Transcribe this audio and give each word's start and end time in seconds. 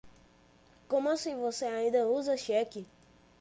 Como 0.87 1.09
assim 1.11 1.35
você 1.39 1.65
ainda 1.65 2.07
usa 2.07 2.35
cheque? 2.35 2.87